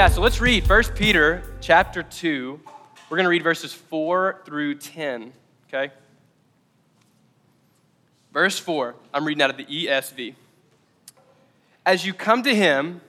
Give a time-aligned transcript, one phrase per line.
[0.00, 2.58] Yeah, so let's read 1 Peter chapter 2.
[3.10, 5.30] We're going to read verses 4 through 10,
[5.68, 5.92] okay?
[8.32, 10.36] Verse 4, I'm reading out of the ESV.
[11.84, 13.02] As you come to him,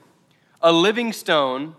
[0.61, 1.77] a living stone,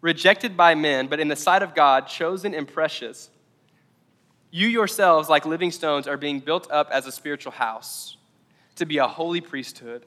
[0.00, 3.28] rejected by men, but in the sight of God, chosen and precious,
[4.52, 8.16] you yourselves, like living stones, are being built up as a spiritual house
[8.76, 10.06] to be a holy priesthood,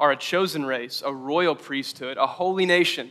[0.00, 3.10] are a chosen race, a royal priesthood, a holy nation,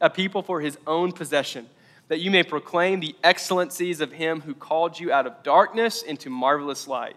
[0.00, 1.66] a people for his own possession,
[2.08, 6.30] that you may proclaim the excellencies of him who called you out of darkness into
[6.30, 7.16] marvelous light.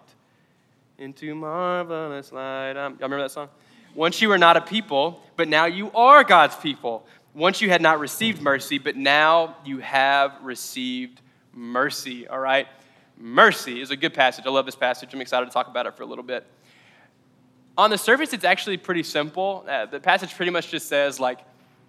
[0.97, 2.72] Into marvelous light.
[2.72, 3.50] Um, y'all remember that song?
[3.94, 7.06] Once you were not a people, but now you are God's people.
[7.34, 11.22] Once you had not received mercy, but now you have received
[11.53, 12.67] mercy, all right?
[13.17, 14.45] Mercy is a good passage.
[14.47, 15.14] I love this passage.
[15.14, 16.45] I'm excited to talk about it for a little bit.
[17.80, 19.63] On the surface, it's actually pretty simple.
[19.66, 21.39] Uh, the passage pretty much just says, like,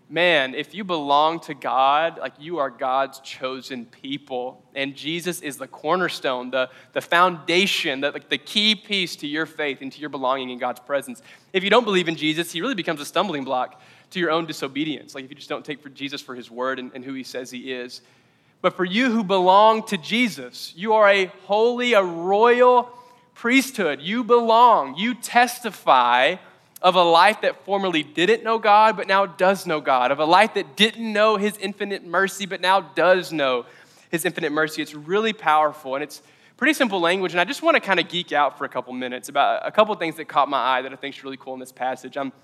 [0.09, 4.63] man, if you belong to God, like you are God's chosen people.
[4.77, 9.79] And Jesus is the cornerstone, the, the foundation, the, the key piece to your faith
[9.81, 11.23] and to your belonging in God's presence.
[11.53, 14.47] If you don't believe in Jesus, he really becomes a stumbling block to your own
[14.47, 15.17] disobedience.
[15.17, 17.25] Like if you just don't take for Jesus for his word and, and who he
[17.25, 18.01] says he is.
[18.63, 22.97] But for you who belong to Jesus, you are a holy, a royal
[23.41, 24.03] priesthood.
[24.03, 24.97] You belong.
[24.97, 26.37] You testify
[26.83, 30.27] of a life that formerly didn't know God, but now does know God, of a
[30.27, 33.65] life that didn't know His infinite mercy, but now does know
[34.11, 34.83] His infinite mercy.
[34.83, 36.21] It's really powerful, and it's
[36.59, 37.33] pretty simple language.
[37.33, 39.71] And I just want to kind of geek out for a couple minutes about a
[39.71, 42.19] couple things that caught my eye that I think is really cool in this passage.
[42.19, 42.35] I'm,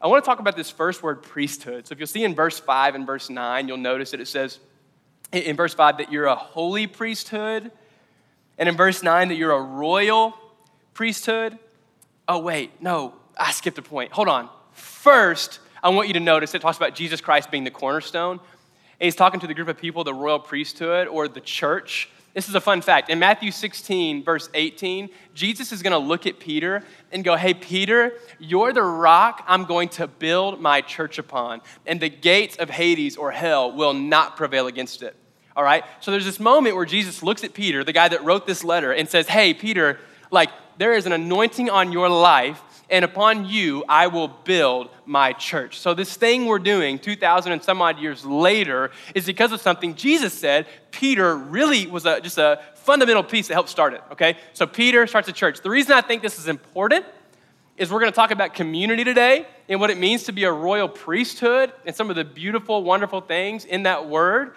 [0.00, 1.88] I want to talk about this first word, priesthood.
[1.88, 4.60] So if you'll see in verse 5 and verse 9, you'll notice that it says,
[5.32, 7.72] in verse 5 that you're a holy priesthood,
[8.58, 10.34] and in verse 9 that you're a royal
[10.94, 11.58] priesthood.
[12.28, 14.12] Oh, wait, no, I skipped a point.
[14.12, 14.48] Hold on.
[14.72, 18.40] First, I want you to notice it talks about Jesus Christ being the cornerstone.
[18.98, 22.08] And he's talking to the group of people, the royal priesthood or the church.
[22.32, 23.08] This is a fun fact.
[23.08, 27.54] In Matthew 16, verse 18, Jesus is going to look at Peter and go, Hey,
[27.54, 32.68] Peter, you're the rock I'm going to build my church upon, and the gates of
[32.68, 35.16] Hades or hell will not prevail against it.
[35.56, 35.84] All right?
[36.00, 38.92] So there's this moment where Jesus looks at Peter, the guy that wrote this letter,
[38.92, 39.98] and says, Hey, Peter,
[40.30, 45.32] like, there is an anointing on your life and upon you I will build my
[45.32, 45.78] church.
[45.78, 49.94] So, this thing we're doing 2,000 and some odd years later is because of something
[49.94, 50.66] Jesus said.
[50.90, 54.36] Peter really was a, just a fundamental piece that helped start it, okay?
[54.52, 55.60] So, Peter starts a church.
[55.60, 57.04] The reason I think this is important
[57.76, 60.88] is we're to talk about community today and what it means to be a royal
[60.88, 64.54] priesthood and some of the beautiful, wonderful things in that word.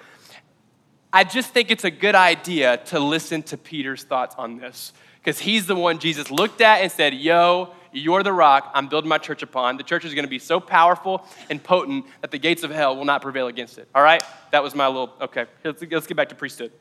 [1.12, 5.40] I just think it's a good idea to listen to Peter's thoughts on this because
[5.40, 9.18] he's the one Jesus looked at and said, Yo, you're the rock I'm building my
[9.18, 9.78] church upon.
[9.78, 12.96] The church is going to be so powerful and potent that the gates of hell
[12.96, 13.88] will not prevail against it.
[13.96, 14.24] All right?
[14.52, 15.46] That was my little, okay.
[15.64, 16.72] Let's, let's get back to priesthood.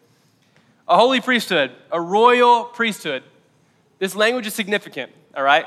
[0.87, 3.23] A holy priesthood, a royal priesthood.
[3.99, 5.67] This language is significant, all right?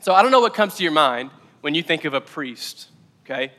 [0.00, 2.88] So I don't know what comes to your mind when you think of a priest,
[3.24, 3.52] okay?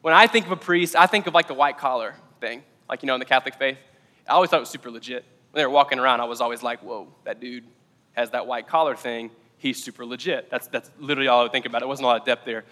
[0.00, 3.02] When I think of a priest, I think of like the white collar thing, like,
[3.02, 3.78] you know, in the Catholic faith.
[4.28, 5.24] I always thought it was super legit.
[5.50, 7.64] When they were walking around, I was always like, whoa, that dude
[8.12, 9.30] has that white collar thing
[9.64, 10.50] he's super legit.
[10.50, 11.82] That's, that's literally all I would think about.
[11.82, 12.64] It wasn't a lot of depth there.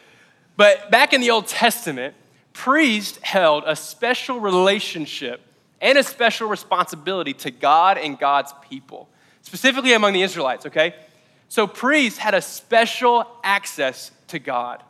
[0.57, 2.15] But back in the Old Testament,
[2.53, 5.41] priests held a special relationship
[5.81, 9.09] and a special responsibility to God and God's people,
[9.41, 10.95] specifically among the Israelites, okay?
[11.49, 14.83] So priests had a special access to God.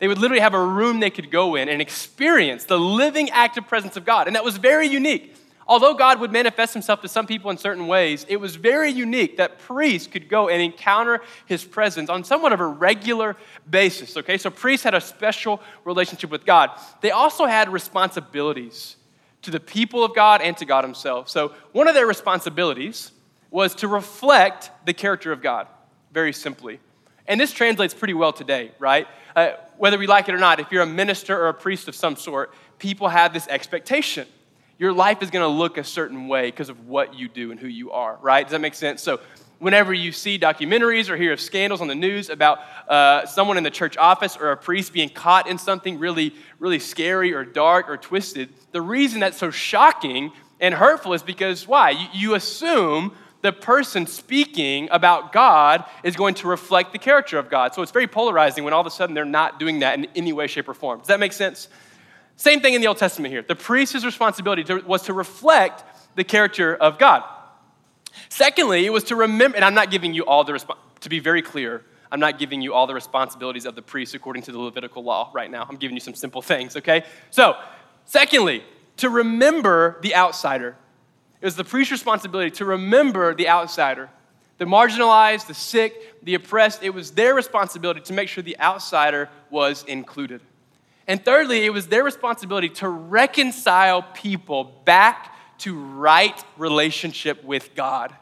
[0.00, 3.68] They would literally have a room they could go in and experience the living active
[3.68, 4.26] presence of God.
[4.26, 5.36] And that was very unique
[5.70, 9.36] although God would manifest himself to some people in certain ways, it was very unique
[9.36, 13.36] that priests could go and encounter his presence on somewhat of a regular
[13.70, 14.16] basis.
[14.16, 16.70] Okay, so priests had a special relationship with God.
[17.00, 18.96] They also had responsibilities
[19.42, 21.28] to the people of God and to God himself.
[21.28, 23.12] So one of their responsibilities
[23.52, 25.68] was to reflect the character of God,
[26.12, 26.80] very simply.
[27.28, 29.06] And this translates pretty well today, right?
[29.36, 31.96] Uh, whether we like it or not, if you're a minister or a priest of
[31.96, 34.26] some sort, people have this expectation
[34.80, 37.60] your life is going to look a certain way because of what you do and
[37.60, 38.46] who you are, right?
[38.46, 39.02] Does that make sense?
[39.02, 39.20] So
[39.58, 43.62] whenever you see documentaries or hear of scandals on the news about uh, someone in
[43.62, 47.90] the church office or a priest being caught in something really, really scary or dark
[47.90, 51.90] or twisted, the reason that's so shocking and hurtful is because why?
[51.90, 57.48] You, you assume the person speaking about God is going to reflect the character of
[57.48, 57.74] God.
[57.74, 60.32] So it's very polarizing when all of a sudden they're not doing that in any
[60.32, 60.98] way, shape, or form.
[60.98, 61.68] Does that make sense?
[62.36, 63.42] Same thing in the Old Testament here.
[63.42, 65.84] The priest's responsibility to, was to reflect
[66.16, 67.22] the character of God.
[68.28, 71.18] Secondly, it was to remember, and I'm not giving you all the, resp- to be
[71.18, 74.58] very clear, I'm not giving you all the responsibilities of the priest according to the
[74.58, 75.66] Levitical law right now.
[75.68, 77.04] I'm giving you some simple things, okay?
[77.30, 77.56] So,
[78.04, 78.64] secondly,
[78.98, 80.76] to remember the outsider.
[81.40, 84.10] It was the priest's responsibility to remember the outsider,
[84.58, 86.82] the marginalized, the sick, the oppressed.
[86.82, 90.42] It was their responsibility to make sure the outsider was included.
[91.06, 98.14] And thirdly, it was their responsibility to reconcile people back to right relationship with God.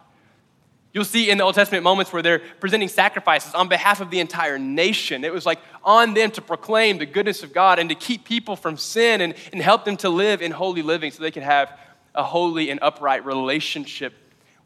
[0.94, 4.20] You'll see in the Old Testament moments where they're presenting sacrifices on behalf of the
[4.20, 5.22] entire nation.
[5.22, 8.56] It was like on them to proclaim the goodness of God and to keep people
[8.56, 11.78] from sin and, and help them to live in holy living so they could have
[12.18, 14.12] a holy and upright relationship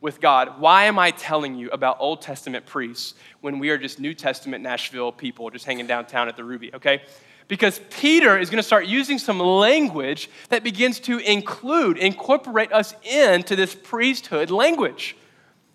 [0.01, 0.59] with God.
[0.59, 4.65] Why am I telling you about Old Testament priests when we are just New Testament
[4.65, 7.03] Nashville people just hanging downtown at the Ruby, okay?
[7.47, 12.95] Because Peter is going to start using some language that begins to include, incorporate us
[13.05, 15.17] into this priesthood language.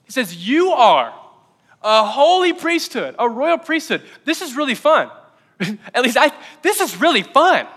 [0.04, 1.14] He says, You are
[1.84, 4.02] a holy priesthood, a royal priesthood.
[4.26, 5.12] This is really fun.
[5.94, 6.32] At least I,
[6.64, 7.68] this is really fun.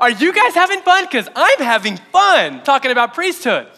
[0.00, 1.04] Are you guys having fun?
[1.04, 3.68] Because I'm having fun talking about priesthood.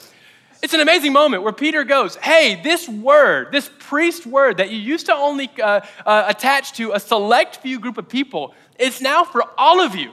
[0.62, 4.78] It's an amazing moment where Peter goes, Hey, this word, this priest word that you
[4.78, 9.24] used to only uh, uh, attach to a select few group of people, it's now
[9.24, 10.12] for all of you.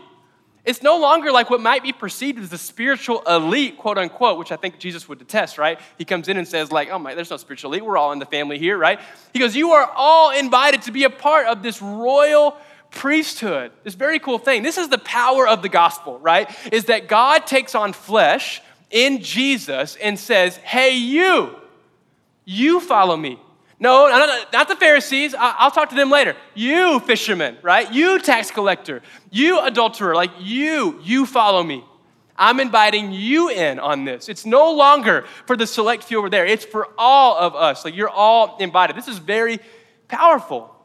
[0.63, 4.51] It's no longer like what might be perceived as the spiritual elite, quote unquote, which
[4.51, 5.79] I think Jesus would detest, right?
[5.97, 7.83] He comes in and says, like, oh my, there's no spiritual elite.
[7.83, 8.99] We're all in the family here, right?
[9.33, 12.57] He goes, You are all invited to be a part of this royal
[12.91, 13.71] priesthood.
[13.83, 14.63] This very cool thing.
[14.63, 16.49] This is the power of the gospel, right?
[16.71, 21.55] Is that God takes on flesh in Jesus and says, Hey, you,
[22.45, 23.39] you follow me.
[23.79, 24.07] No,
[24.53, 25.33] not, the Pharisees.
[25.35, 26.35] I'll talk to them later.
[26.53, 27.91] You, fisherman, right?
[27.91, 29.01] You, tax collector.
[29.31, 30.13] You, adulterer.
[30.13, 31.83] Like you, you follow me.
[32.37, 34.29] I'm inviting you in on this.
[34.29, 37.83] It's no longer for the select few over there, it's for all of us.
[37.83, 38.95] Like you're all invited.
[38.95, 39.59] This is very
[40.07, 40.75] powerful.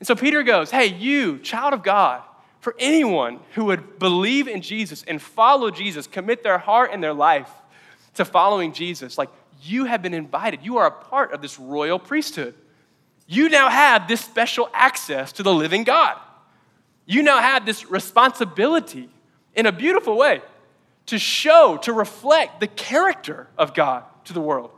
[0.00, 2.22] And so Peter goes, Hey, you, child of God,
[2.60, 7.14] for anyone who would believe in Jesus and follow Jesus, commit their heart and their
[7.14, 7.48] life
[8.14, 9.30] to following Jesus, like
[9.62, 10.60] you have been invited.
[10.62, 12.54] You are a part of this royal priesthood.
[13.26, 16.18] You now have this special access to the living God.
[17.06, 19.08] You now have this responsibility
[19.54, 20.42] in a beautiful way
[21.06, 24.70] to show, to reflect the character of God to the world,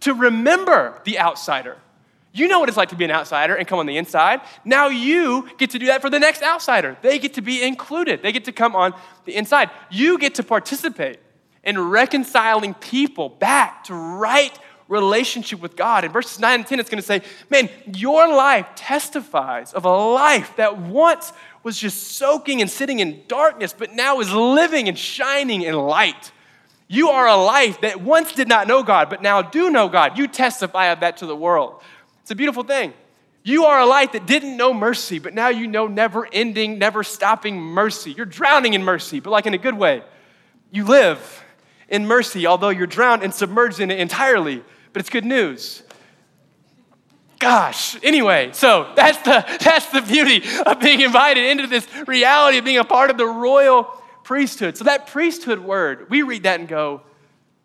[0.00, 1.78] to remember the outsider.
[2.36, 4.40] You know what it's like to be an outsider and come on the inside.
[4.64, 6.96] Now you get to do that for the next outsider.
[7.00, 8.92] They get to be included, they get to come on
[9.24, 9.70] the inside.
[9.88, 11.20] You get to participate
[11.62, 14.58] in reconciling people back to right
[14.88, 16.04] relationship with God.
[16.04, 19.96] In verses 9 and 10, it's going to say, Man, your life testifies of a
[19.96, 21.32] life that once
[21.62, 26.32] was just soaking and sitting in darkness, but now is living and shining in light.
[26.88, 30.18] You are a life that once did not know God, but now do know God.
[30.18, 31.80] You testify of that to the world.
[32.24, 32.94] It's a beautiful thing.
[33.42, 37.02] You are a light that didn't know mercy, but now you know never ending, never
[37.02, 38.12] stopping mercy.
[38.12, 40.02] You're drowning in mercy, but like in a good way.
[40.70, 41.44] You live
[41.86, 44.64] in mercy, although you're drowned and submerged in it entirely.
[44.94, 45.82] But it's good news.
[47.38, 52.64] Gosh, anyway, so that's the, that's the beauty of being invited into this reality of
[52.64, 53.84] being a part of the royal
[54.22, 54.78] priesthood.
[54.78, 57.02] So, that priesthood word, we read that and go,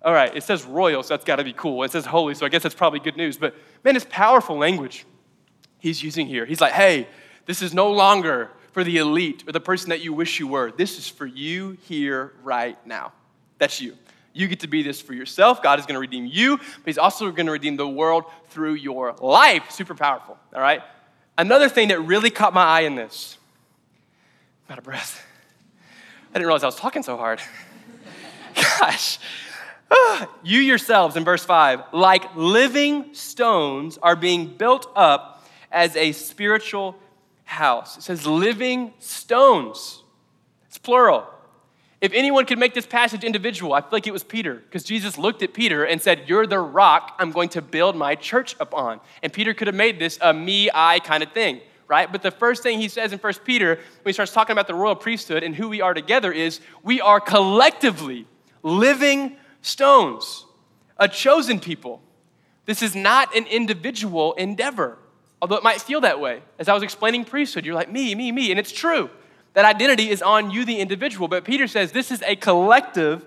[0.01, 1.83] all right, it says royal, so that's got to be cool.
[1.83, 3.37] It says holy, so I guess that's probably good news.
[3.37, 5.05] But man, it's powerful language
[5.79, 6.45] he's using here.
[6.45, 7.07] He's like, hey,
[7.45, 10.71] this is no longer for the elite or the person that you wish you were.
[10.71, 13.11] This is for you here right now.
[13.57, 13.97] That's you.
[14.31, 15.61] You get to be this for yourself.
[15.61, 18.75] God is going to redeem you, but He's also going to redeem the world through
[18.75, 19.71] your life.
[19.71, 20.81] Super powerful, all right?
[21.37, 23.37] Another thing that really caught my eye in this,
[24.67, 25.25] I'm out of breath.
[26.29, 27.41] I didn't realize I was talking so hard.
[28.55, 29.17] Gosh.
[30.43, 36.95] you yourselves, in verse 5, like living stones, are being built up as a spiritual
[37.43, 37.97] house.
[37.97, 40.03] It says living stones.
[40.67, 41.27] It's plural.
[42.01, 45.17] If anyone could make this passage individual, I feel like it was Peter, because Jesus
[45.17, 49.01] looked at Peter and said, You're the rock I'm going to build my church upon.
[49.21, 52.09] And Peter could have made this a me, I kind of thing, right?
[52.09, 54.75] But the first thing he says in 1 Peter, when he starts talking about the
[54.75, 58.25] royal priesthood and who we are together, is we are collectively
[58.63, 60.45] living stones,
[60.97, 62.01] a chosen people
[62.65, 64.99] This is not an individual endeavor,
[65.41, 66.43] although it might feel that way.
[66.59, 68.51] As I was explaining priesthood, you're like, me, me, me.
[68.51, 69.09] And it's true.
[69.55, 71.27] That identity is on you, the individual.
[71.27, 73.25] But Peter says this is a collective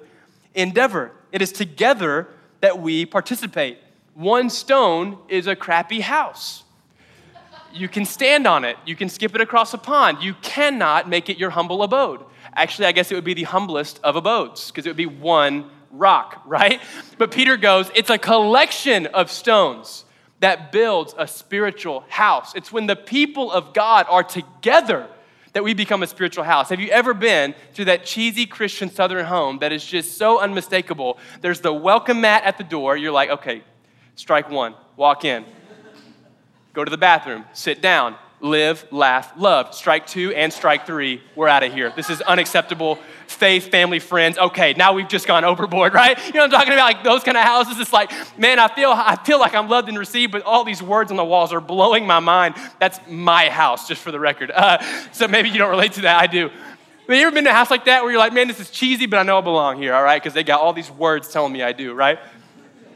[0.55, 1.11] endeavor.
[1.33, 2.29] It is together
[2.61, 3.79] that we participate.
[4.15, 6.62] One stone is a crappy house.
[7.73, 10.19] You can stand on it, you can skip it across a pond.
[10.23, 12.21] You cannot make it your humble abode.
[12.55, 15.69] Actually, I guess it would be the humblest of abodes because it would be one
[15.93, 16.81] rock, right?
[17.19, 20.05] But Peter goes, it's a collection of stones
[20.41, 22.55] that builds a spiritual house.
[22.57, 25.09] It's when the people of God are together
[25.53, 26.71] that we become a spiritual house.
[26.71, 31.19] Have you ever been to that cheesy Christian southern home that is just so unmistakable?
[31.43, 32.97] There's the welcome mat at the door.
[32.97, 33.63] You're like, okay,
[34.17, 35.45] strike one, walk in.
[36.73, 39.73] Go to the bathroom, sit down, live, laugh, love.
[39.73, 41.93] Strike two and strike three, we're out of here.
[41.95, 42.99] This is unacceptable.
[43.29, 44.37] Faith, family, friends.
[44.37, 46.19] Okay, now we've just gone overboard, right?
[46.27, 46.85] You know what I'm talking about?
[46.85, 47.79] Like those kind of houses.
[47.79, 50.83] It's like, man, I feel I feel like I'm loved and received, but all these
[50.83, 52.57] words on the walls are blowing my mind.
[52.81, 54.51] That's my house, just for the record.
[54.51, 54.83] Uh,
[55.13, 56.21] so maybe you don't relate to that.
[56.21, 56.49] I do.
[56.49, 58.71] Have you ever been to a house like that where you're like, man, this is
[58.71, 60.23] cheesy, but I know I belong here, all right?
[60.23, 62.19] Because they got all these words telling me I do, right?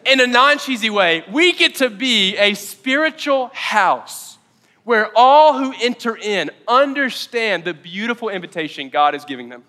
[0.04, 4.25] In a non cheesy way, we get to be a spiritual house
[4.86, 9.64] where all who enter in understand the beautiful invitation God is giving them.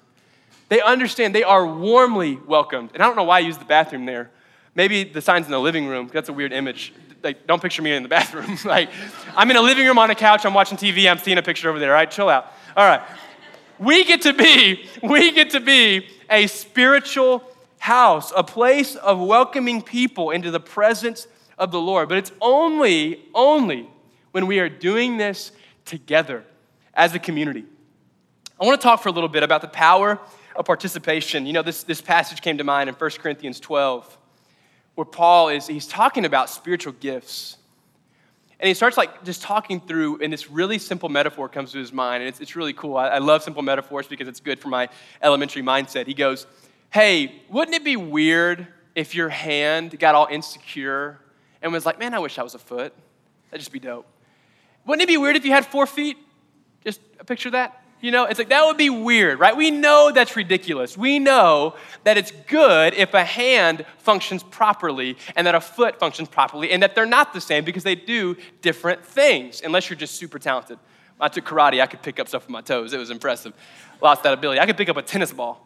[0.69, 2.91] They understand they are warmly welcomed.
[2.93, 4.29] And I don't know why I use the bathroom there.
[4.75, 6.11] Maybe the sign's in the living room.
[6.13, 6.93] That's a weird image.
[7.23, 8.59] Like, don't picture me in the bathroom.
[8.65, 8.91] like,
[9.35, 10.45] I'm in a living room on a couch.
[10.45, 11.09] I'm watching TV.
[11.09, 11.93] I'm seeing a picture over there.
[11.93, 12.53] All right, chill out.
[12.75, 13.01] All right.
[13.79, 17.43] We get to be, we get to be a spiritual
[17.79, 21.25] house, a place of welcoming people into the presence
[21.57, 22.07] of the Lord.
[22.07, 23.89] But it's only, only
[24.37, 25.51] when we are doing this
[25.83, 26.43] together
[26.93, 27.65] as a community.
[28.61, 30.19] I want to talk for a little bit about the power
[30.55, 31.47] of participation.
[31.47, 34.15] You know, this, this passage came to mind in 1 Corinthians 12,
[34.93, 37.57] where Paul is, he's talking about spiritual gifts.
[38.59, 41.91] And he starts like just talking through, and this really simple metaphor comes to his
[41.91, 42.95] mind, and it's, it's really cool.
[42.95, 44.87] I, I love simple metaphors because it's good for my
[45.19, 46.05] elementary mindset.
[46.05, 46.45] He goes,
[46.91, 51.19] Hey, wouldn't it be weird if your hand got all insecure
[51.63, 52.93] and was like, Man, I wish I was a foot?
[53.49, 54.05] That'd just be dope.
[54.87, 56.17] Wouldn't it be weird if you had four feet?
[56.83, 57.83] Just picture that.
[57.99, 59.57] You know, it's like that would be weird, right?
[59.57, 60.95] We know that's ridiculous.
[60.95, 66.29] We know that it's good if a hand functions properly and that a foot functions
[66.29, 70.15] properly and that they're not the same because they do different things, unless you're just
[70.15, 70.77] super talented.
[71.19, 72.93] I took karate, I could pick up stuff with my toes.
[72.93, 73.53] It was impressive.
[73.99, 74.59] Lost that ability.
[74.59, 75.65] I could pick up a tennis ball.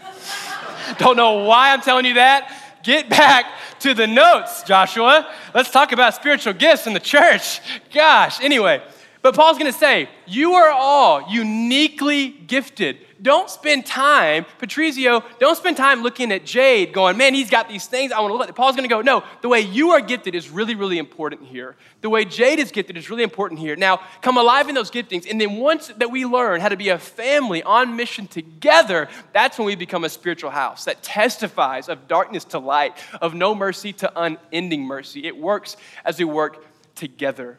[0.98, 2.80] Don't know why I'm telling you that.
[2.82, 3.44] Get back
[3.80, 5.30] to the notes, Joshua.
[5.54, 7.60] Let's talk about spiritual gifts in the church.
[7.92, 8.82] Gosh, anyway.
[9.22, 12.98] But Paul's gonna say, you are all uniquely gifted.
[13.22, 17.86] Don't spend time, Patrizio, don't spend time looking at Jade going, man, he's got these
[17.86, 18.54] things I wanna look at.
[18.54, 21.76] Paul's gonna go, no, the way you are gifted is really, really important here.
[22.00, 23.76] The way Jade is gifted is really important here.
[23.76, 25.30] Now, come alive in those giftings.
[25.30, 29.58] And then once that we learn how to be a family on mission together, that's
[29.58, 33.92] when we become a spiritual house that testifies of darkness to light, of no mercy
[33.94, 35.26] to unending mercy.
[35.26, 37.58] It works as we work together.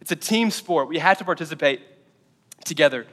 [0.00, 0.88] It's a team sport.
[0.88, 1.80] We have to participate
[2.64, 3.06] together.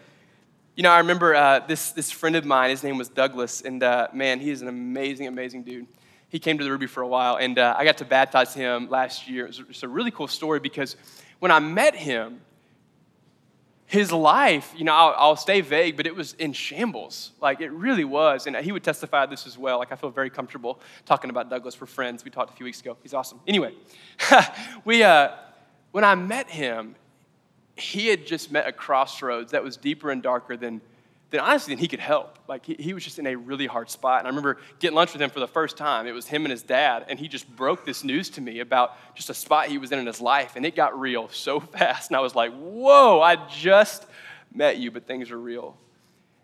[0.75, 3.81] You know, I remember uh, this, this friend of mine, his name was Douglas, and
[3.81, 5.87] uh, man, he is an amazing, amazing dude.
[6.27, 8.89] He came to the Ruby for a while, and uh, I got to baptize him
[8.89, 9.45] last year.
[9.45, 10.97] It a really cool story because
[11.39, 12.41] when I met him,
[13.85, 17.31] his life, you know, I'll, I'll, stay vague, but it was in shambles.
[17.39, 18.45] Like, it really was.
[18.45, 19.77] And he would testify this as well.
[19.79, 22.25] Like, I feel very comfortable talking about Douglas for friends.
[22.25, 22.97] We talked a few weeks ago.
[23.01, 23.39] He's awesome.
[23.47, 23.75] Anyway,
[24.85, 25.29] we, uh,
[25.91, 26.95] when I met him,
[27.75, 30.81] he had just met a crossroads that was deeper and darker than,
[31.29, 32.39] than honestly than he could help.
[32.47, 34.19] Like he, he was just in a really hard spot.
[34.19, 36.07] And I remember getting lunch with him for the first time.
[36.07, 38.97] It was him and his dad, and he just broke this news to me about
[39.15, 42.09] just a spot he was in in his life, and it got real so fast.
[42.09, 43.21] And I was like, "Whoa!
[43.21, 44.05] I just
[44.53, 45.75] met you, but things are real."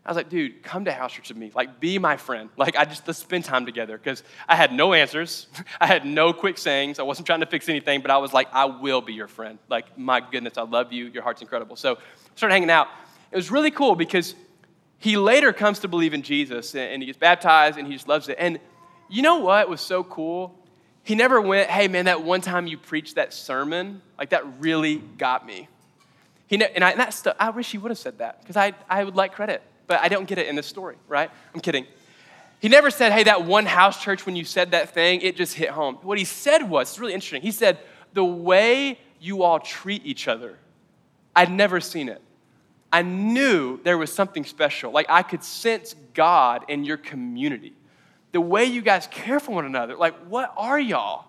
[0.03, 1.51] I was like, dude, come to house church with me.
[1.53, 2.49] Like, be my friend.
[2.57, 3.97] Like, I just, let's spend time together.
[3.99, 5.45] Because I had no answers.
[5.81, 6.97] I had no quick sayings.
[6.97, 9.59] I wasn't trying to fix anything, but I was like, I will be your friend.
[9.69, 11.05] Like, my goodness, I love you.
[11.05, 11.75] Your heart's incredible.
[11.75, 11.99] So,
[12.35, 12.87] started hanging out.
[13.31, 14.33] It was really cool because
[14.97, 18.27] he later comes to believe in Jesus and he gets baptized and he just loves
[18.27, 18.37] it.
[18.39, 18.59] And
[19.07, 20.57] you know what was so cool?
[21.03, 24.95] He never went, hey, man, that one time you preached that sermon, like, that really
[24.95, 25.67] got me.
[26.47, 28.57] He ne- and I, and that stuff, I wish he would have said that because
[28.57, 29.61] I, I would like credit
[29.91, 31.29] but I don't get it in this story, right?
[31.53, 31.85] I'm kidding.
[32.61, 35.53] He never said, hey, that one house church, when you said that thing, it just
[35.53, 35.95] hit home.
[36.01, 37.41] What he said was, it's really interesting.
[37.41, 37.77] He said,
[38.13, 40.57] the way you all treat each other,
[41.35, 42.21] I'd never seen it.
[42.89, 44.93] I knew there was something special.
[44.93, 47.73] Like I could sense God in your community.
[48.31, 49.97] The way you guys care for one another.
[49.97, 51.25] Like, what are y'all?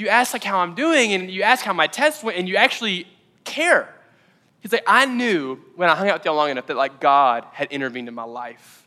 [0.00, 2.56] you ask like how I'm doing and you ask how my test went and you
[2.56, 3.06] actually
[3.44, 3.94] care.
[4.60, 7.46] He's like, I knew when I hung out with y'all long enough that like God
[7.52, 8.86] had intervened in my life.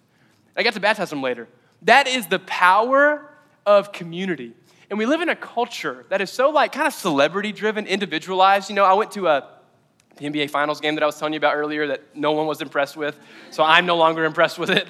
[0.56, 1.48] I got to baptize him later.
[1.82, 3.30] That is the power
[3.66, 4.54] of community.
[4.90, 8.70] And we live in a culture that is so like kind of celebrity driven, individualized.
[8.70, 9.50] You know, I went to a
[10.18, 12.62] the NBA Finals game that I was telling you about earlier that no one was
[12.62, 14.88] impressed with, so I'm no longer impressed with it.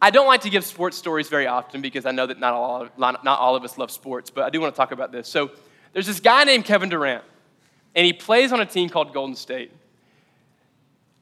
[0.00, 2.88] I don't like to give sports stories very often because I know that not all,
[2.96, 5.28] not all of us love sports, but I do want to talk about this.
[5.28, 5.50] So
[5.92, 7.24] there's this guy named Kevin Durant,
[7.94, 9.72] and he plays on a team called Golden State.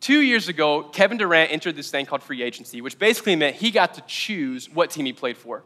[0.01, 3.71] Two years ago, Kevin Durant entered this thing called free agency, which basically meant he
[3.71, 5.63] got to choose what team he played for.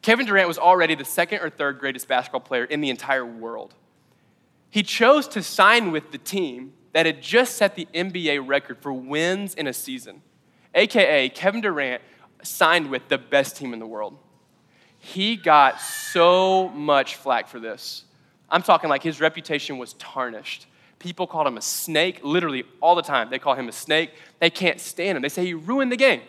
[0.00, 3.74] Kevin Durant was already the second or third greatest basketball player in the entire world.
[4.70, 8.92] He chose to sign with the team that had just set the NBA record for
[8.92, 10.22] wins in a season.
[10.74, 12.02] AKA, Kevin Durant
[12.42, 14.16] signed with the best team in the world.
[14.98, 18.05] He got so much flack for this.
[18.50, 20.66] I'm talking like his reputation was tarnished.
[20.98, 23.28] People called him a snake, literally all the time.
[23.28, 24.12] They call him a snake.
[24.40, 25.22] They can't stand him.
[25.22, 26.22] They say he ruined the game.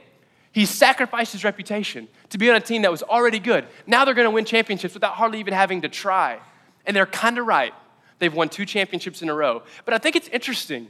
[0.52, 3.66] He sacrificed his reputation to be on a team that was already good.
[3.86, 6.40] Now they're going to win championships without hardly even having to try.
[6.86, 7.74] And they're kind of right.
[8.20, 9.64] They've won two championships in a row.
[9.86, 10.88] But I think it's interesting.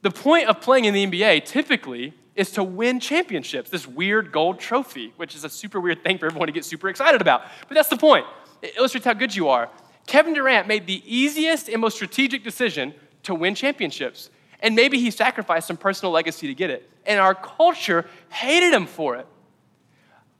[0.00, 4.58] The point of playing in the NBA typically is to win championships, this weird gold
[4.58, 7.42] trophy, which is a super weird thing for everyone to get super excited about.
[7.68, 8.24] But that's the point.
[8.62, 9.68] It illustrates how good you are.
[10.06, 14.30] Kevin Durant made the easiest and most strategic decision to win championships.
[14.60, 16.88] And maybe he sacrificed some personal legacy to get it.
[17.06, 19.26] And our culture hated him for it.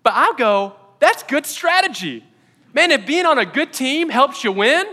[0.02, 2.24] But I'll go, that's good strategy.
[2.72, 4.86] Man, if being on a good team helps you win,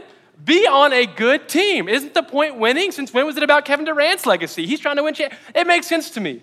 [0.44, 1.88] be on a good team.
[1.88, 2.92] Isn't the point winning?
[2.92, 4.66] Since when was it about Kevin Durant's legacy?
[4.66, 5.16] He's trying to win.
[5.56, 6.42] It makes sense to me.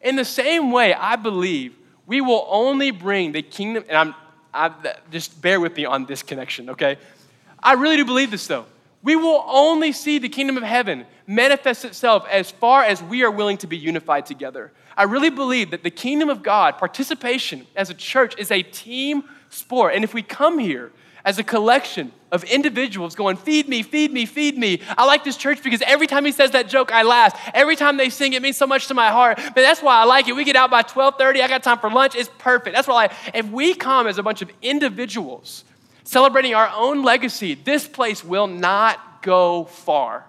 [0.00, 4.14] In the same way, I believe we will only bring the kingdom, and I'm,
[4.52, 4.70] I,
[5.10, 6.98] just bear with me on this connection, okay?
[7.64, 8.66] I really do believe this though.
[9.02, 13.30] We will only see the kingdom of heaven manifest itself as far as we are
[13.30, 14.72] willing to be unified together.
[14.96, 19.24] I really believe that the kingdom of God, participation as a church, is a team
[19.50, 19.94] sport.
[19.94, 20.92] And if we come here
[21.24, 24.80] as a collection of individuals going, feed me, feed me, feed me.
[24.96, 27.38] I like this church because every time he says that joke, I laugh.
[27.54, 29.38] Every time they sing, it means so much to my heart.
[29.38, 30.32] But that's why I like it.
[30.32, 31.40] We get out by 12:30.
[31.40, 32.14] I got time for lunch.
[32.14, 32.74] It's perfect.
[32.76, 35.64] That's why I, if we come as a bunch of individuals
[36.04, 40.26] celebrating our own legacy, this place will not go far.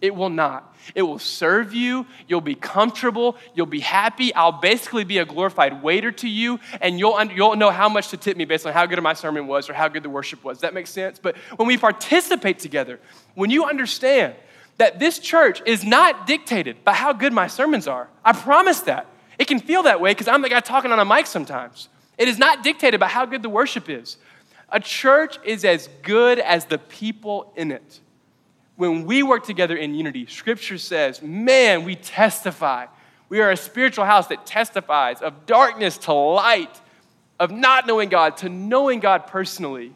[0.00, 0.76] It will not.
[0.94, 2.06] It will serve you.
[2.28, 3.36] You'll be comfortable.
[3.54, 4.32] You'll be happy.
[4.34, 8.16] I'll basically be a glorified waiter to you, and you'll, you'll know how much to
[8.16, 10.60] tip me based on how good my sermon was or how good the worship was.
[10.60, 11.18] That makes sense?
[11.18, 13.00] But when we participate together,
[13.34, 14.34] when you understand
[14.78, 19.06] that this church is not dictated by how good my sermons are, I promise that.
[19.38, 21.88] It can feel that way because I'm the guy talking on a mic sometimes.
[22.16, 24.16] It is not dictated by how good the worship is.
[24.70, 28.00] A church is as good as the people in it
[28.78, 32.86] when we work together in unity, Scripture says, man, we testify.
[33.28, 36.80] We are a spiritual house that testifies of darkness to light,
[37.40, 39.92] of not knowing God to knowing God personally,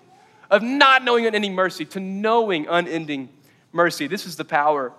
[0.51, 3.29] of not knowing unending mercy to knowing unending
[3.71, 4.09] mercy.
[4.09, 4.93] This is the power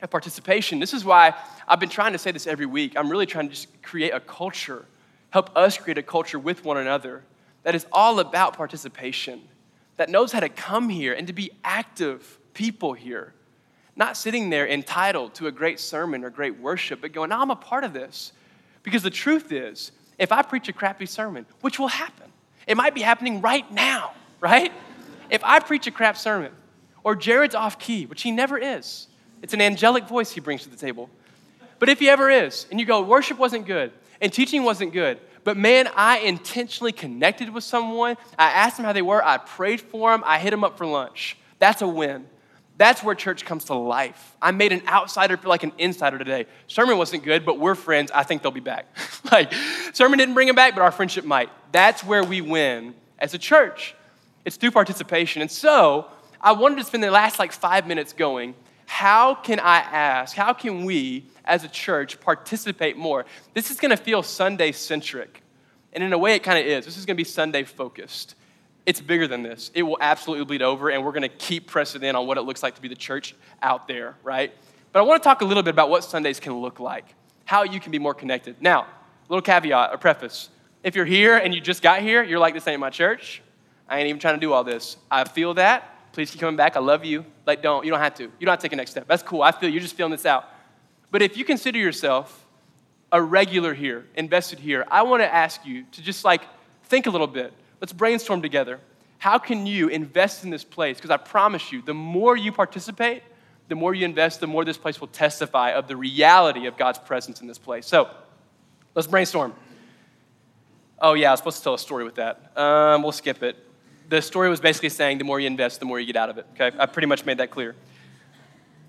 [0.00, 0.78] of participation.
[0.78, 1.34] This is why
[1.66, 2.92] I've been trying to say this every week.
[2.96, 4.84] I'm really trying to just create a culture,
[5.30, 7.24] help us create a culture with one another
[7.62, 9.40] that is all about participation,
[9.96, 13.34] that knows how to come here and to be active people here,
[13.96, 17.50] not sitting there entitled to a great sermon or great worship, but going, no, I'm
[17.50, 18.32] a part of this.
[18.82, 22.30] Because the truth is, if I preach a crappy sermon, which will happen,
[22.66, 24.72] it might be happening right now, right?
[25.28, 26.52] If I preach a crap sermon,
[27.04, 29.06] or Jared's off key, which he never is,
[29.42, 31.08] it's an angelic voice he brings to the table.
[31.78, 35.18] But if he ever is, and you go, worship wasn't good, and teaching wasn't good,
[35.50, 38.16] but man, I intentionally connected with someone.
[38.38, 39.20] I asked them how they were.
[39.20, 40.22] I prayed for them.
[40.24, 41.36] I hit them up for lunch.
[41.58, 42.26] That's a win.
[42.76, 44.36] That's where church comes to life.
[44.40, 46.46] I made an outsider feel like an insider today.
[46.68, 48.12] Sermon wasn't good, but we're friends.
[48.12, 48.86] I think they'll be back.
[49.32, 49.52] like,
[49.92, 51.50] sermon didn't bring them back, but our friendship might.
[51.72, 53.96] That's where we win as a church.
[54.44, 55.42] It's through participation.
[55.42, 56.06] And so,
[56.40, 58.54] I wanted to spend the last like five minutes going,
[58.90, 63.24] how can I ask, how can we as a church participate more?
[63.54, 65.42] This is gonna feel Sunday centric.
[65.92, 66.84] And in a way, it kind of is.
[66.84, 68.34] This is gonna be Sunday focused
[68.86, 69.70] it's bigger than this.
[69.74, 72.42] It will absolutely bleed over, and we're going to keep pressing in on what it
[72.42, 74.52] looks like to be the church out there, right?
[74.92, 77.62] But I want to talk a little bit about what Sundays can look like, how
[77.62, 78.56] you can be more connected.
[78.60, 78.86] Now, a
[79.28, 80.48] little caveat, a preface.
[80.82, 83.42] If you're here and you just got here, you're like, this ain't my church.
[83.88, 84.96] I ain't even trying to do all this.
[85.10, 85.99] I feel that.
[86.12, 86.76] Please keep coming back.
[86.76, 87.24] I love you.
[87.46, 87.84] Like, don't.
[87.84, 88.24] You don't have to.
[88.24, 89.06] You don't have to take a next step.
[89.06, 89.42] That's cool.
[89.42, 90.48] I feel you're just feeling this out.
[91.10, 92.46] But if you consider yourself
[93.12, 96.42] a regular here, invested here, I want to ask you to just like
[96.84, 98.78] think a little bit Let's brainstorm together.
[99.18, 100.96] How can you invest in this place?
[100.96, 103.22] Because I promise you, the more you participate,
[103.68, 106.98] the more you invest, the more this place will testify of the reality of God's
[106.98, 107.86] presence in this place.
[107.86, 108.10] So
[108.94, 109.54] let's brainstorm.
[111.00, 112.52] Oh, yeah, I was supposed to tell a story with that.
[112.56, 113.56] Um, we'll skip it.
[114.10, 116.36] The story was basically saying the more you invest, the more you get out of
[116.36, 116.44] it.
[116.54, 117.76] Okay, I pretty much made that clear.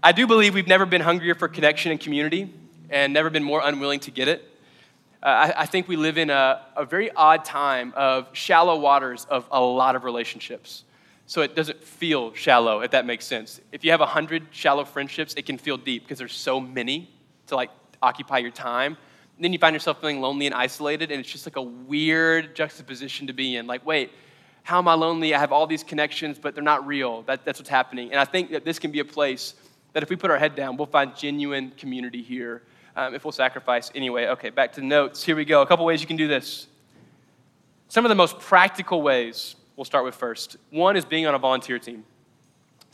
[0.02, 2.52] I do believe we've never been hungrier for connection and community
[2.90, 4.42] and never been more unwilling to get it.
[5.22, 9.28] Uh, I, I, think we live in a, a very odd time of shallow waters
[9.30, 10.86] of a lot of relationships.
[11.28, 13.62] So it doesn't feel shallow, if that makes sense.
[13.72, 17.12] If you have 100 shallow friendships, it can feel deep because there's so many
[17.46, 17.70] to like
[18.02, 18.98] occupy your time.
[19.36, 22.56] And then you find yourself feeling lonely and isolated, and it's just like a weird
[22.56, 23.68] juxtaposition to be in.
[23.68, 24.10] Like, wait,
[24.64, 25.34] how am I lonely?
[25.34, 27.24] I have all these connections, but they're not real.
[27.24, 28.12] That, that's what's happening.
[28.12, 29.56] And I think that this can be a place
[29.94, 32.62] that if we put our head down, we'll find genuine community here
[32.96, 34.28] um, if we'll sacrifice anyway.
[34.28, 35.24] Okay, back to notes.
[35.24, 35.62] Here we go.
[35.62, 36.68] A couple ways you can do this.
[37.88, 40.58] Some of the most practical ways we'll start with first.
[40.70, 42.06] One is being on a volunteer team.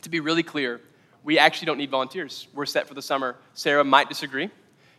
[0.02, 0.80] To be really clear,
[1.22, 2.48] we actually don't need volunteers.
[2.54, 3.36] We're set for the summer.
[3.54, 4.50] Sarah might disagree.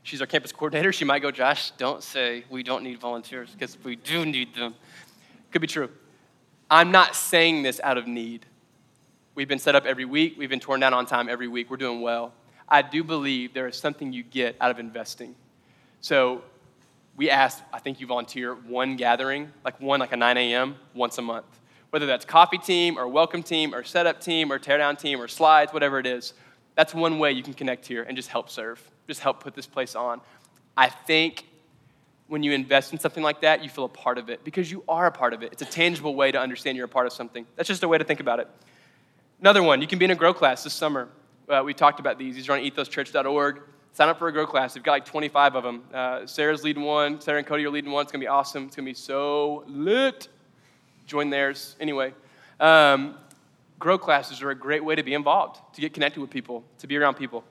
[0.03, 0.93] She's our campus coordinator.
[0.93, 4.75] She might go, Josh, don't say we don't need volunteers because we do need them.
[5.51, 5.89] Could be true.
[6.71, 8.45] I'm not saying this out of need.
[9.34, 11.69] We've been set up every week, we've been torn down on time every week.
[11.71, 12.34] We're doing well.
[12.67, 15.34] I do believe there is something you get out of investing.
[16.01, 16.43] So
[17.15, 21.17] we asked, I think you volunteer one gathering, like one, like a 9 a.m., once
[21.17, 21.47] a month.
[21.89, 25.73] Whether that's coffee team or welcome team or setup team or teardown team or slides,
[25.73, 26.34] whatever it is,
[26.75, 29.65] that's one way you can connect here and just help serve, just help put this
[29.65, 30.21] place on.
[30.77, 31.48] I think
[32.29, 34.83] when you invest in something like that, you feel a part of it because you
[34.87, 35.51] are a part of it.
[35.51, 37.45] It's a tangible way to understand you're a part of something.
[37.57, 38.47] That's just a way to think about it.
[39.41, 41.09] Another one, you can be in a grow class this summer
[41.49, 42.35] uh, we talked about these.
[42.35, 43.61] These are on ethoschurch.org.
[43.93, 44.75] Sign up for a grow class.
[44.75, 45.83] We've got like 25 of them.
[45.93, 47.19] Uh, Sarah's leading one.
[47.19, 48.03] Sarah and Cody are leading one.
[48.03, 48.67] It's going to be awesome.
[48.67, 50.27] It's going to be so lit.
[51.07, 51.75] Join theirs.
[51.79, 52.13] Anyway,
[52.59, 53.15] um,
[53.79, 56.87] grow classes are a great way to be involved, to get connected with people, to
[56.87, 57.43] be around people.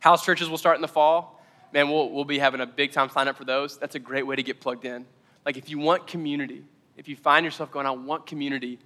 [0.00, 1.37] House churches will start in the fall.
[1.72, 3.78] Man, we'll, we'll be having a big time sign up for those.
[3.78, 5.06] That's a great way to get plugged in.
[5.44, 6.64] Like, if you want community,
[6.96, 8.78] if you find yourself going, I want community,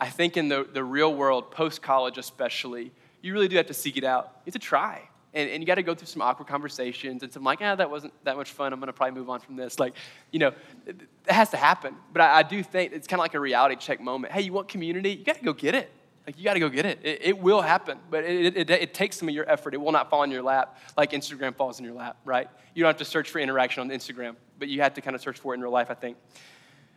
[0.00, 3.74] I think in the, the real world, post college especially, you really do have to
[3.74, 4.32] seek it out.
[4.44, 5.08] You have to try.
[5.32, 7.90] And, and you got to go through some awkward conversations and some like, ah, that
[7.90, 8.72] wasn't that much fun.
[8.72, 9.80] I'm going to probably move on from this.
[9.80, 9.94] Like,
[10.30, 10.52] you know,
[10.84, 10.96] that
[11.34, 11.96] has to happen.
[12.12, 14.32] But I, I do think it's kind of like a reality check moment.
[14.32, 15.10] Hey, you want community?
[15.10, 15.90] You got to go get it.
[16.26, 17.00] Like, you got to go get it.
[17.02, 17.20] it.
[17.22, 17.38] it.
[17.38, 19.74] will happen, but it, it, it, takes some of your effort.
[19.74, 22.48] It will not fall in your lap like Instagram falls in your lap, right?
[22.74, 25.20] You don't have to search for interaction on Instagram, but you have to kind of
[25.20, 26.16] search for it in real life, I think.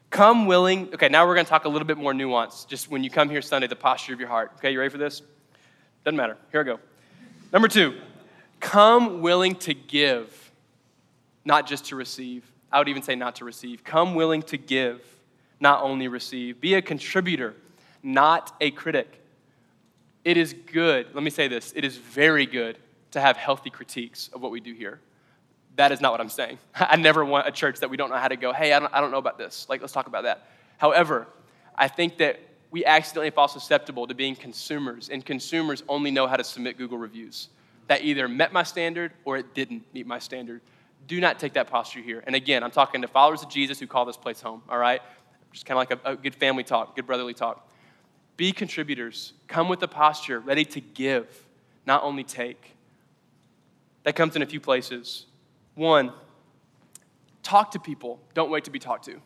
[0.10, 0.94] Come willing.
[0.94, 2.64] Okay, now we're going to talk a little bit more nuance.
[2.64, 4.54] Just when you come here Sunday, the posture of your heart.
[4.58, 5.22] Okay, you ready for this?
[6.06, 6.38] Doesn't matter.
[6.52, 6.80] Here I go.
[7.52, 7.96] Number two,
[8.62, 10.52] come willing to give,
[11.44, 12.50] not just to receive.
[12.72, 13.84] I would even say not to receive.
[13.84, 15.02] Come willing to give,
[15.60, 16.62] not only receive.
[16.62, 17.56] Be a contributor,
[18.08, 19.22] not a critic.
[20.24, 22.78] It is good, let me say this, it is very good
[23.12, 25.02] to have healthy critiques of what we do here.
[25.76, 26.58] That is not what I'm saying.
[26.76, 28.94] I never want a church that we don't know how to go, hey, I don't,
[28.94, 29.68] I don't know about this.
[29.70, 30.48] Like, let's talk about that.
[30.78, 31.28] However,
[31.76, 32.40] I think that
[32.72, 36.98] we accidentally fall susceptible to being consumers, and consumers only know how to submit Google
[36.98, 37.50] reviews
[37.88, 40.62] that either met my standard or it didn't meet my standard.
[41.08, 42.24] Do not take that posture here.
[42.26, 45.02] And again, I'm talking to followers of Jesus who call this place home, all right?
[45.54, 47.68] Just kind of like a, a good family talk, good brotherly talk.
[48.38, 49.34] Be contributors.
[49.48, 51.28] Come with a posture ready to give,
[51.86, 52.76] not only take.
[54.04, 55.26] That comes in a few places.
[55.76, 56.14] One,
[57.44, 59.20] talk to people, don't wait to be talked to.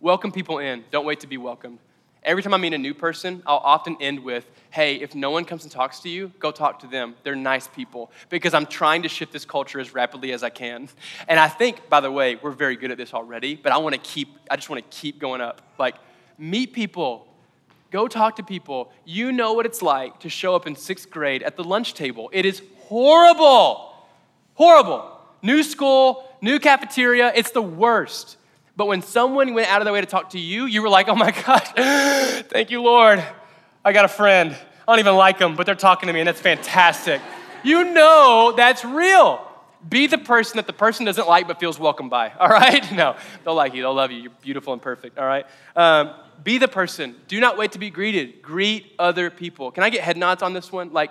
[0.00, 1.78] Welcome people in, don't wait to be welcomed.
[2.24, 5.44] Every time I meet a new person, I'll often end with, hey, if no one
[5.44, 7.16] comes and talks to you, go talk to them.
[7.24, 8.12] They're nice people.
[8.28, 10.88] Because I'm trying to shift this culture as rapidly as I can.
[11.26, 13.96] And I think, by the way, we're very good at this already, but I want
[13.96, 15.62] to keep, I just want to keep going up.
[15.78, 15.96] Like,
[16.38, 17.26] meet people,
[17.92, 18.90] go talk to people.
[19.04, 22.30] You know what it's like to show up in sixth grade at the lunch table.
[22.32, 23.94] It is horrible.
[24.54, 25.20] Horrible.
[25.42, 28.38] New school, new cafeteria, it's the worst.
[28.76, 31.08] But when someone went out of their way to talk to you, you were like,
[31.08, 31.68] oh my gosh,
[32.48, 33.22] thank you, Lord.
[33.84, 34.56] I got a friend.
[34.88, 37.20] I don't even like them, but they're talking to me, and that's fantastic.
[37.62, 39.46] You know that's real.
[39.88, 42.90] Be the person that the person doesn't like but feels welcome by, all right?
[42.92, 44.18] No, they'll like you, they'll love you.
[44.18, 45.46] You're beautiful and perfect, all right?
[45.76, 47.14] Um, be the person.
[47.28, 48.42] Do not wait to be greeted.
[48.42, 49.70] Greet other people.
[49.70, 50.92] Can I get head nods on this one?
[50.92, 51.10] Like,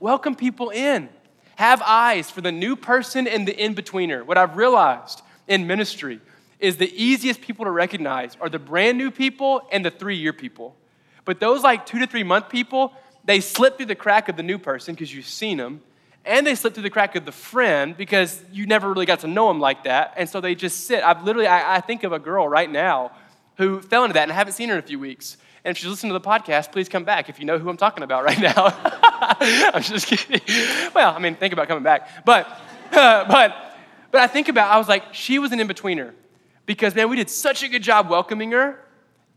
[0.00, 1.08] welcome people in.
[1.56, 4.24] Have eyes for the new person and the in betweener.
[4.24, 6.20] What I've realized in ministry
[6.58, 10.32] is the easiest people to recognize are the brand new people and the three year
[10.32, 10.76] people.
[11.24, 12.92] But those like two to three month people,
[13.24, 15.82] they slip through the crack of the new person because you've seen them,
[16.24, 19.26] and they slip through the crack of the friend because you never really got to
[19.26, 20.14] know them like that.
[20.16, 21.02] And so they just sit.
[21.02, 23.12] I've literally, I, I think of a girl right now
[23.56, 25.36] who fell into that, and I haven't seen her in a few weeks.
[25.64, 27.76] And if she's listening to the podcast, please come back if you know who I'm
[27.76, 28.52] talking about right now.
[29.72, 30.40] I'm just kidding.
[30.94, 32.24] Well, I mean, think about coming back.
[32.24, 32.46] But,
[32.90, 33.76] uh, but,
[34.10, 36.12] but I think about, I was like, she was an in-betweener.
[36.66, 38.80] Because, man, we did such a good job welcoming her.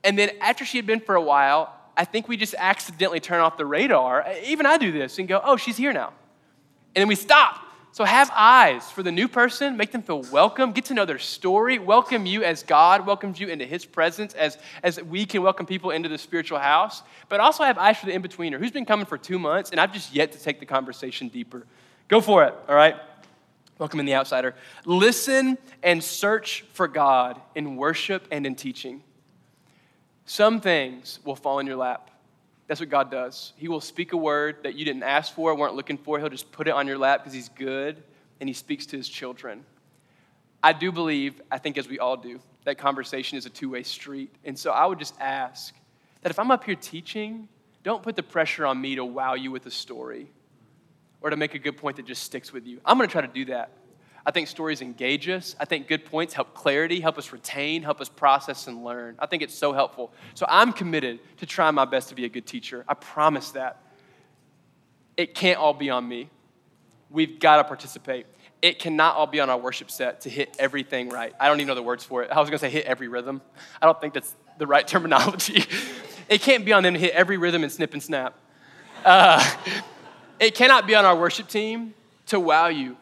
[0.04, 3.42] And then after she had been for a while, I think we just accidentally turn
[3.42, 4.26] off the radar.
[4.44, 6.14] Even I do this and go, oh, she's here now.
[6.96, 7.65] And then we stop
[7.96, 11.18] so have eyes for the new person, make them feel welcome, get to know their
[11.18, 15.66] story, welcome you as God welcomes you into his presence, as, as we can welcome
[15.66, 17.04] people into the spiritual house.
[17.30, 19.94] But also have eyes for the in-betweener who's been coming for two months, and I've
[19.94, 21.66] just yet to take the conversation deeper.
[22.10, 22.98] Go for it, all right?
[23.78, 24.56] Welcome in the outsider.
[24.84, 29.04] Listen and search for God in worship and in teaching.
[30.26, 32.12] Some things will fall in your lap.
[32.68, 33.54] That's what God does.
[33.58, 36.20] He will speak a word that you didn't ask for, weren't looking for.
[36.20, 38.04] He'll just put it on your lap because He's good
[38.40, 39.64] and He speaks to His children.
[40.64, 43.84] I do believe, I think as we all do, that conversation is a two way
[43.84, 44.34] street.
[44.44, 45.76] And so I would just ask
[46.22, 47.48] that if I'm up here teaching,
[47.84, 50.32] don't put the pressure on me to wow you with a story
[51.22, 52.82] or to make a good point that just sticks with you.
[52.84, 53.72] I'm going to try to do that.
[54.26, 55.56] I think stories engage us.
[55.60, 59.16] I think good points help clarity, help us retain, help us process and learn.
[59.20, 60.12] I think it's so helpful.
[60.34, 62.84] So I'm committed to trying my best to be a good teacher.
[62.88, 63.82] I promise that.
[65.16, 66.30] It can't all be on me.
[67.12, 68.26] We've got to participate.
[68.62, 71.34] It cannot all be on our worship set to hit everything right.
[71.40, 72.32] I don't even know the words for it.
[72.32, 73.42] I was going to say hit every rhythm.
[73.80, 75.64] I don't think that's the right terminology.
[76.28, 78.38] it can't be on them to hit every rhythm and snip and snap.
[79.06, 79.56] Uh,
[80.40, 81.94] it cannot be on our worship team
[82.26, 82.98] to wow you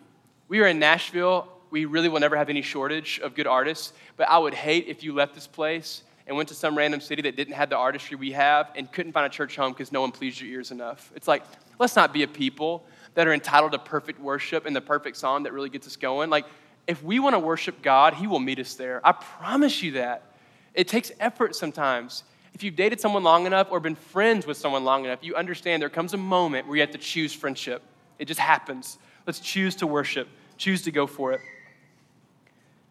[0.53, 1.47] we are in Nashville.
[1.71, 5.03] We really will never have any shortage of good artists, but I would hate if
[5.03, 8.17] you left this place and went to some random city that didn't have the artistry
[8.17, 11.11] we have and couldn't find a church home because no one pleased your ears enough.
[11.15, 11.41] It's like,
[11.79, 12.85] let's not be a people
[13.15, 16.29] that are entitled to perfect worship and the perfect song that really gets us going.
[16.29, 16.45] Like,
[16.85, 19.01] if we want to worship God, He will meet us there.
[19.03, 20.35] I promise you that.
[20.75, 22.25] It takes effort sometimes.
[22.53, 25.81] If you've dated someone long enough or been friends with someone long enough, you understand
[25.81, 27.81] there comes a moment where you have to choose friendship.
[28.19, 28.99] It just happens.
[29.25, 31.41] Let's choose to worship, choose to go for it.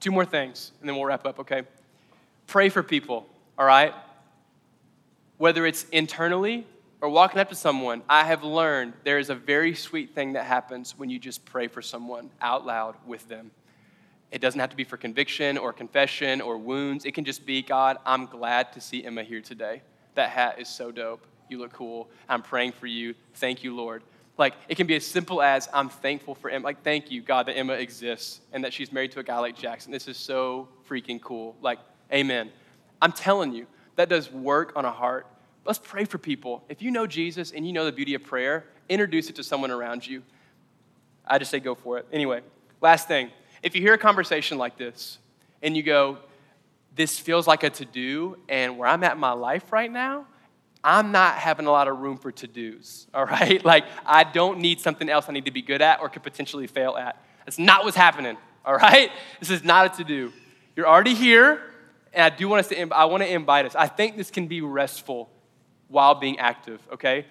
[0.01, 1.63] Two more things, and then we'll wrap up, okay?
[2.47, 3.27] Pray for people,
[3.59, 3.95] all right?
[5.39, 6.67] Whether it's internally
[7.01, 10.45] or walking up to someone, I have learned there is a very sweet thing that
[10.45, 13.51] happens when you just pray for someone out loud with them.
[14.31, 17.05] It doesn't have to be for conviction or confession or wounds.
[17.05, 19.83] It can just be, God, I'm glad to see Emma here today.
[20.15, 21.27] That hat is so dope.
[21.49, 22.09] You look cool.
[22.29, 23.15] I'm praying for you.
[23.35, 24.03] Thank you, Lord.
[24.43, 26.65] Like, it can be as simple as I'm thankful for Emma.
[26.65, 29.57] Like, thank you, God, that Emma exists and that she's married to a guy like
[29.57, 29.93] Jackson.
[29.93, 31.55] This is so freaking cool.
[31.63, 31.79] Like,
[32.13, 32.51] amen.
[33.01, 35.29] I'm telling you, that does work on a heart.
[35.65, 36.65] Let's pray for people.
[36.69, 39.71] If you know Jesus and you know the beauty of prayer, introduce it to someone
[39.71, 40.25] around you.
[41.25, 42.07] I just say go for it.
[42.13, 42.41] Anyway,
[42.81, 43.31] last thing.
[43.63, 45.19] If you hear a conversation like this
[45.63, 46.19] and you go,
[46.97, 50.27] this feels like a to do, and where I'm at in my life right now,
[50.85, 53.65] I'm not having a lot of room for to dos, all right?
[53.65, 56.67] Like, I don't need something else I need to be good at or could potentially
[56.67, 57.23] fail at.
[57.45, 59.11] That's not what's happening, all right?
[59.41, 60.33] This is not a to do.
[60.77, 61.61] You're already here,
[62.13, 63.75] and I do want us to, I want to invite us.
[63.75, 65.29] I think this can be restful
[65.89, 67.27] while being active, okay?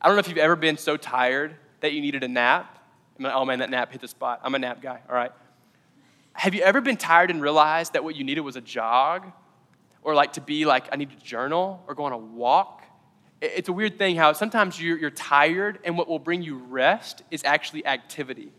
[0.00, 2.78] I don't know if you've ever been so tired that you needed a nap.
[3.18, 4.40] Like, oh man, that nap hit the spot.
[4.42, 5.32] I'm a nap guy, all right?
[6.32, 9.30] Have you ever been tired and realized that what you needed was a jog?
[10.02, 12.79] Or like to be like, I need to journal or go on a walk?
[13.40, 17.22] It's a weird thing how sometimes you're, you're tired, and what will bring you rest
[17.30, 18.52] is actually activity.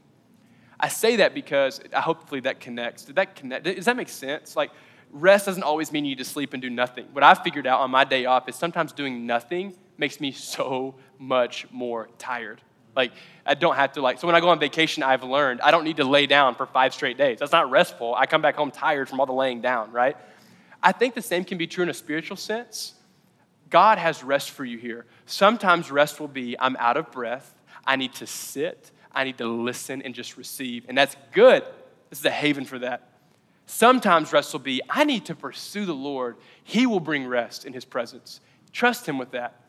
[0.80, 3.06] I say that because hopefully that connects.
[3.06, 3.66] Did that connect?
[3.66, 4.56] Does that make sense?
[4.56, 4.72] Like,
[5.12, 7.06] rest doesn't always mean you just sleep and do nothing.
[7.12, 10.96] What I've figured out on my day off is sometimes doing nothing makes me so
[11.20, 12.62] much more tired.
[12.96, 13.12] Like,
[13.46, 15.84] I don't have to, like, so when I go on vacation, I've learned I don't
[15.84, 17.40] need to lay down for five straight days.
[17.40, 18.16] That's not restful.
[18.16, 20.18] I come back home tired from all the laying down, right?
[20.82, 22.96] I think the same can be true in a spiritual sense.
[23.72, 25.06] God has rest for you here.
[25.26, 27.56] Sometimes rest will be I'm out of breath,
[27.88, 30.86] I need to sit, I need to listen and just receive.
[30.88, 31.64] And that's good.
[32.10, 33.10] This is a haven for that.
[33.66, 36.36] Sometimes rest will be I need to pursue the Lord.
[36.64, 38.42] He will bring rest in His presence.
[38.72, 39.62] Trust Him with that.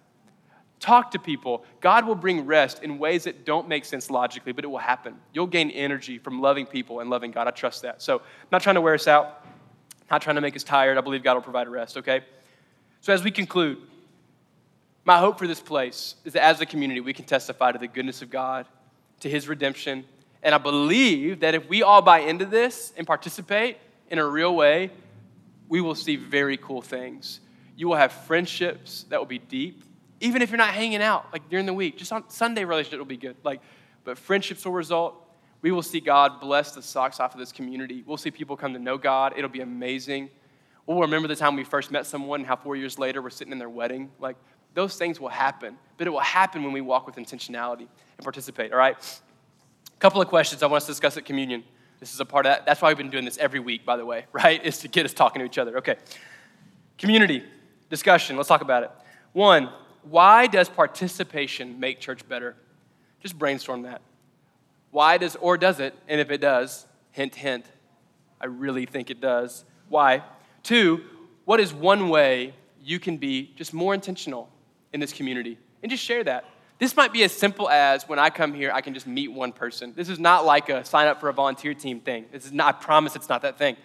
[0.80, 1.64] Talk to people.
[1.80, 5.14] God will bring rest in ways that don't make sense logically, but it will happen.
[5.32, 7.46] You'll gain energy from loving people and loving God.
[7.46, 8.02] I trust that.
[8.02, 9.46] So, not trying to wear us out,
[10.10, 10.98] not trying to make us tired.
[10.98, 12.22] I believe God will provide rest, okay?
[13.00, 13.78] So, as we conclude,
[15.04, 17.88] my hope for this place is that as a community, we can testify to the
[17.88, 18.66] goodness of God,
[19.20, 20.04] to his redemption.
[20.42, 23.78] And I believe that if we all buy into this and participate
[24.10, 24.90] in a real way,
[25.68, 27.40] we will see very cool things.
[27.76, 29.82] You will have friendships that will be deep,
[30.20, 31.96] even if you're not hanging out like during the week.
[31.96, 33.36] Just on Sunday, relationship will be good.
[33.42, 33.60] Like,
[34.04, 35.16] but friendships will result.
[35.62, 38.02] We will see God bless the socks off of this community.
[38.06, 39.34] We'll see people come to know God.
[39.36, 40.28] It'll be amazing.
[40.86, 43.52] We'll remember the time we first met someone and how four years later we're sitting
[43.52, 44.10] in their wedding.
[44.18, 44.36] Like,
[44.74, 48.72] those things will happen, but it will happen when we walk with intentionality and participate,
[48.72, 48.96] all right?
[49.86, 51.64] A couple of questions I want us to discuss at communion.
[52.00, 52.66] This is a part of that.
[52.66, 54.64] That's why we've been doing this every week, by the way, right?
[54.64, 55.78] Is to get us talking to each other.
[55.78, 55.96] Okay.
[56.98, 57.44] Community
[57.90, 58.36] discussion.
[58.36, 58.90] Let's talk about it.
[59.32, 59.70] One,
[60.02, 62.56] why does participation make church better?
[63.20, 64.02] Just brainstorm that.
[64.90, 65.94] Why does, or does it?
[66.08, 67.64] And if it does, hint, hint,
[68.40, 69.64] I really think it does.
[69.88, 70.22] Why?
[70.62, 71.02] Two,
[71.44, 74.51] what is one way you can be just more intentional
[74.92, 75.58] in this community?
[75.82, 76.44] And just share that.
[76.78, 79.52] This might be as simple as when I come here, I can just meet one
[79.52, 79.92] person.
[79.94, 82.26] This is not like a sign up for a volunteer team thing.
[82.32, 83.76] This is not, I promise it's not that thing.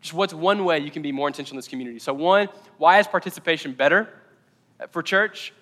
[0.00, 1.98] Just what's one way you can be more intentional in this community?
[1.98, 4.08] So, one, why is participation better
[4.90, 5.52] for church?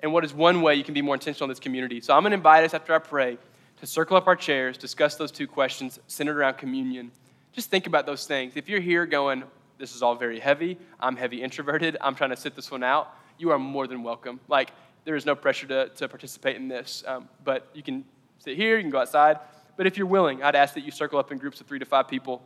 [0.00, 2.00] And what is one way you can be more intentional in this community?
[2.00, 3.38] So, I'm going to invite us after I pray
[3.80, 7.12] to circle up our chairs, discuss those two questions centered around communion.
[7.52, 8.54] Just think about those things.
[8.56, 9.44] If you're here going,
[9.78, 13.14] this is all very heavy, I'm heavy introverted, I'm trying to sit this one out,
[13.38, 14.40] you are more than welcome.
[14.48, 14.70] Like,
[15.04, 18.04] there is no pressure to, to participate in this, um, but you can
[18.38, 19.38] sit here, you can go outside.
[19.76, 21.84] But if you're willing, I'd ask that you circle up in groups of three to
[21.84, 22.42] five people,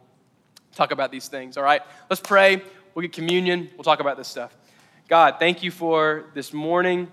[0.75, 1.83] talk about these things, all right?
[2.09, 2.63] Let's pray.
[2.95, 3.71] We'll get communion.
[3.77, 4.57] We'll talk about this stuff.
[5.09, 7.11] God, thank you for this morning.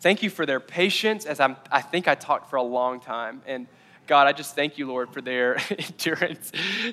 [0.00, 3.42] Thank you for their patience as I'm, I think I talked for a long time.
[3.46, 3.66] And
[4.06, 6.50] God, I just thank you, Lord, for their endurance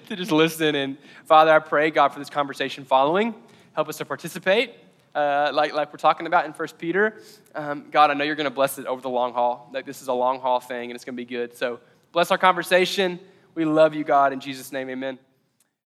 [0.08, 0.76] to just listen.
[0.76, 3.34] And Father, I pray, God, for this conversation following.
[3.74, 4.74] Help us to participate,
[5.16, 7.22] uh, like, like we're talking about in 1 Peter.
[7.56, 9.70] Um, God, I know you're going to bless it over the long haul.
[9.74, 11.56] Like this is a long haul thing, and it's going to be good.
[11.56, 11.80] So
[12.12, 13.20] bless our conversation.
[13.56, 14.34] We love you, God.
[14.34, 15.18] In Jesus' name, amen.